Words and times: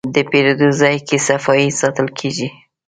د 0.15 0.17
پیرود 0.29 0.61
ځای 0.79 0.95
کې 1.07 1.17
صفایي 1.27 1.69
ساتل 1.79 2.07
کېږي. 2.19 2.47